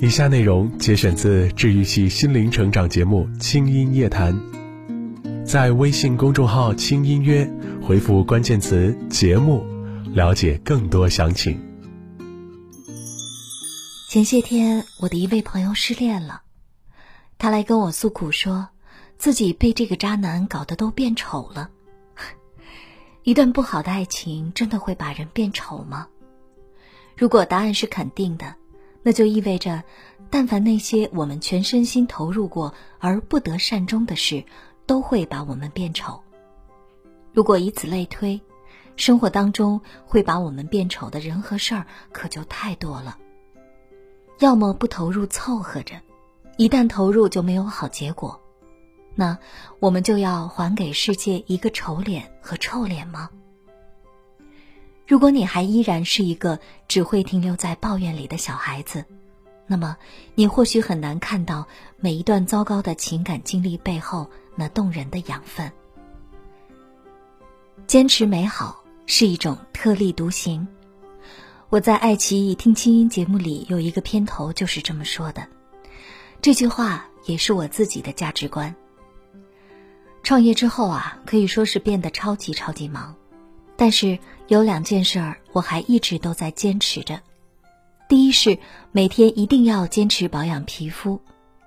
[0.00, 4.32] 以下内容节选自治愈系心灵成长节目《轻音夜谈》，
[5.44, 7.50] 在微信公众号“轻音乐”
[7.82, 9.66] 回复关键词“节目”，
[10.14, 11.60] 了解更多详情。
[14.08, 16.42] 前些天，我的一位朋友失恋了，
[17.36, 18.68] 他来跟我诉苦，说
[19.16, 21.70] 自己被这个渣男搞得都变丑了。
[23.24, 26.06] 一段不好的爱情真的会把人变丑吗？
[27.16, 28.54] 如果答案是肯定的。
[29.02, 29.82] 那就意味着，
[30.30, 34.44] 但凡那些我们全身心投入过而不得善终的事，
[34.86, 36.22] 都会把我们变丑。
[37.32, 38.40] 如果以此类推，
[38.96, 43.16] 生活当中会把我们变丑的人和事儿可就太多了。
[44.40, 45.94] 要么不投入凑合着，
[46.56, 48.40] 一旦投入就没有好结果，
[49.14, 49.38] 那
[49.80, 53.30] 我们就要还给世界一个丑脸和臭脸吗？
[55.08, 59.06] 如果你还依然是一个只会停留在抱怨里的小孩子，
[59.66, 59.96] 那么
[60.34, 61.66] 你或许很难看到
[61.96, 65.72] 每一段糟糕的情感经历背后那动人的养分。
[67.86, 70.68] 坚持美好是一种特立独行。
[71.70, 75.48] 我在爱奇艺听清音节目里有一个片头就是这么说的，
[76.42, 78.76] 这句话也是我自己的价值观。
[80.22, 83.16] 创业之后啊，可以说是变得超级超级忙。
[83.80, 87.20] 但是有两件事儿我还一直都在坚持着，
[88.08, 88.58] 第一是
[88.90, 91.20] 每天一定要坚持保养皮肤，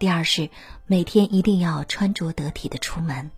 [0.00, 0.50] 第二是
[0.88, 3.30] 每天一定要穿着得体的出门。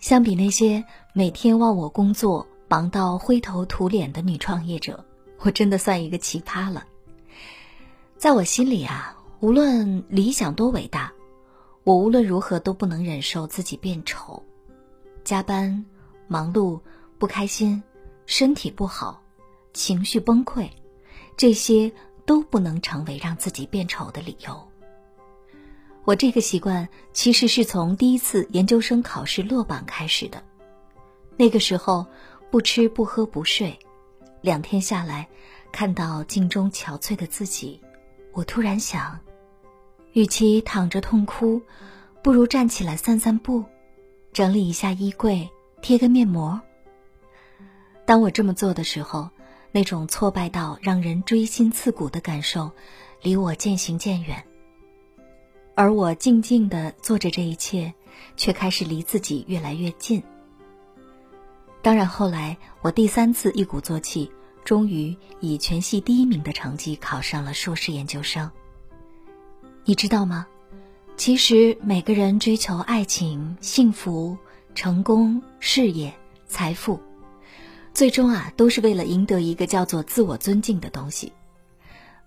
[0.00, 5.04] 相比那些每天忘我工作忙到灰头土脸的女创业者，
[5.38, 6.84] 我真的算一个奇葩了。
[8.18, 11.12] 在我心里啊，无论理想多伟大，
[11.84, 14.42] 我无论如何都不能忍受自己变丑，
[15.22, 15.84] 加班
[16.26, 16.80] 忙碌。
[17.18, 17.82] 不开心，
[18.26, 19.22] 身体不好，
[19.72, 20.68] 情绪崩溃，
[21.36, 21.90] 这些
[22.26, 24.68] 都不能成为让自己变丑的理由。
[26.04, 30.42] 我这个习惯其实是从第一次研究生考试落榜开始的。
[31.36, 32.06] 那个时候
[32.50, 33.76] 不吃不喝不睡，
[34.42, 35.26] 两天下来，
[35.72, 37.80] 看到镜中憔悴的自己，
[38.32, 39.18] 我突然想，
[40.12, 41.60] 与其躺着痛哭，
[42.22, 43.64] 不如站起来散散步，
[44.32, 45.48] 整理一下衣柜，
[45.80, 46.60] 贴个面膜。
[48.06, 49.30] 当我这么做的时候，
[49.72, 52.70] 那种挫败到让人锥心刺骨的感受，
[53.22, 54.44] 离我渐行渐远。
[55.74, 57.92] 而我静静的做着这一切，
[58.36, 60.22] 却开始离自己越来越近。
[61.82, 64.30] 当然，后来我第三次一鼓作气，
[64.64, 68.50] 终于以全系第一名的成绩考上了硕士研究生。
[69.84, 70.46] 你知道吗？
[71.16, 74.36] 其实每个人追求爱情、幸福、
[74.74, 76.12] 成功、事业、
[76.46, 77.00] 财富。
[77.94, 81.32] 最终啊，都是为了赢得一个叫做自我尊敬的东西，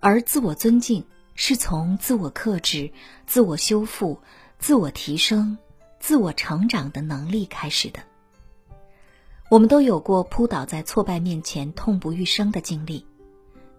[0.00, 2.90] 而自我尊敬是从自我克制、
[3.26, 4.18] 自我修复、
[4.58, 5.58] 自我提升、
[6.00, 8.00] 自我成长的能力开始的。
[9.50, 13.04] 我们都有过扑倒在挫败面前痛不欲生的经历，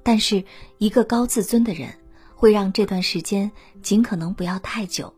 [0.04, 0.44] 但是
[0.78, 1.90] 一个高自尊的人
[2.36, 3.52] 会让这段时间
[3.82, 5.12] 尽可能不要太久，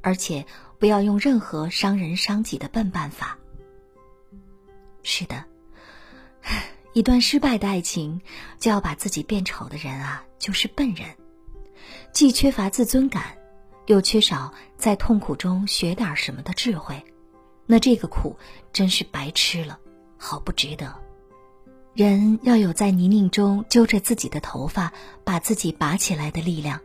[0.00, 0.46] 而且
[0.78, 3.36] 不要用任何伤人伤己的笨办法。
[5.02, 5.44] 是的。
[6.94, 8.20] 一段失败的爱情，
[8.60, 11.08] 就要把自己变丑的人啊，就是笨人，
[12.12, 13.36] 既缺乏自尊感，
[13.86, 17.04] 又缺少在痛苦中学点什么的智慧，
[17.66, 18.36] 那这个苦
[18.72, 19.76] 真是白吃了，
[20.16, 20.94] 好不值得。
[21.94, 24.92] 人要有在泥泞中揪着自己的头发，
[25.24, 26.80] 把自己拔起来的力量。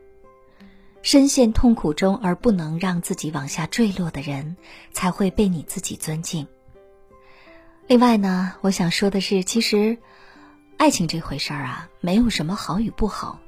[1.04, 4.58] 深陷痛苦中而不能让自己往下坠落的人，
[4.92, 6.48] 才会被你自己尊敬。
[7.90, 9.98] 另外呢，我想说的是，其实，
[10.78, 13.40] 爱情这回事儿啊，没有什么好与不好，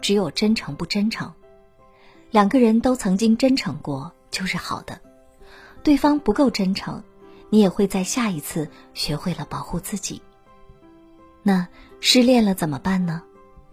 [0.00, 1.32] 只有真诚不真诚。
[2.30, 5.00] 两个人都曾经真诚过，就是好的。
[5.82, 7.02] 对方不够真诚，
[7.48, 10.22] 你也会在下一次学会了保护自己。
[11.42, 11.66] 那
[11.98, 13.24] 失恋了怎么办呢？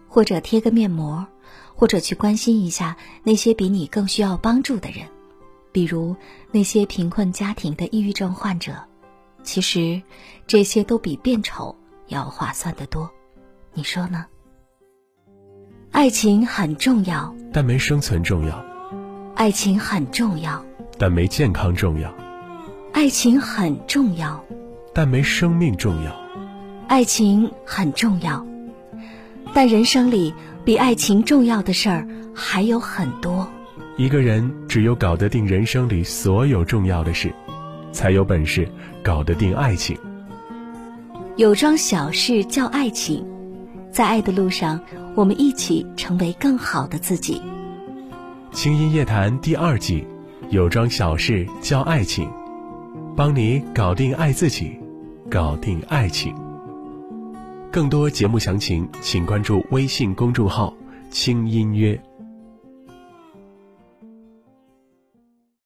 [0.07, 1.27] 或者贴个面膜，
[1.75, 5.07] 或者去关心一下那些比你更需要帮助的人，
[5.71, 6.15] 比如
[6.51, 8.83] 那些贫困家庭的抑郁症患者。
[9.47, 10.01] 其实，
[10.45, 11.73] 这些都比变丑
[12.07, 13.09] 要划算得多，
[13.73, 14.25] 你说呢？
[15.91, 18.53] 爱情很重要，但没生存重要；
[19.35, 20.61] 爱情很重要，
[20.97, 22.09] 但没健康重要；
[22.91, 24.43] 爱情很重要，
[24.93, 26.11] 但没生命重要；
[26.89, 28.45] 爱情很重要，
[29.53, 30.33] 但人生里
[30.65, 32.05] 比爱情重要的事儿
[32.35, 33.49] 还有很多。
[33.95, 37.33] 一个人只有搞得定人生里所有重要的事。
[37.97, 38.69] 才有本事
[39.03, 39.97] 搞得定爱情。
[41.35, 43.25] 有桩小事叫爱情，
[43.91, 44.79] 在爱的路上，
[45.15, 47.41] 我们一起成为更好的自己。
[48.51, 50.05] 轻音夜谈第二季，
[50.51, 52.29] 有桩小事叫爱情，
[53.15, 54.79] 帮你搞定爱自己，
[55.27, 56.35] 搞定爱情。
[57.71, 60.71] 更多节目详情，请关注微信公众号
[61.09, 61.99] “轻音乐”。